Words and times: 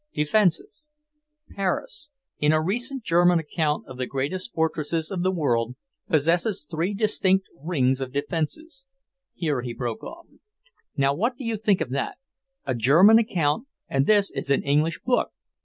"Defences: 0.15 0.93
Paris, 1.51 2.09
in 2.39 2.51
a 2.51 2.59
recent 2.59 3.03
German 3.03 3.37
account 3.37 3.85
of 3.85 3.99
the 3.99 4.07
greatest 4.07 4.51
fortresses 4.51 5.11
of 5.11 5.21
the 5.21 5.29
world, 5.31 5.75
possesses 6.09 6.65
three 6.65 6.95
distinct 6.95 7.45
rings 7.63 8.01
of 8.01 8.11
defences" 8.11 8.87
here 9.35 9.61
he 9.61 9.73
broke 9.75 10.03
off. 10.03 10.25
"Now 10.97 11.13
what 11.13 11.35
do 11.37 11.43
you 11.43 11.55
think 11.55 11.81
of 11.81 11.91
that? 11.91 12.17
A 12.65 12.73
German 12.73 13.19
account, 13.19 13.67
and 13.87 14.07
this 14.07 14.31
is 14.31 14.49
an 14.49 14.63
English 14.63 14.99
book! 15.01 15.33